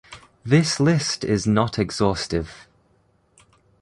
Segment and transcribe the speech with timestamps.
[0.43, 2.67] This list is not exhaustive.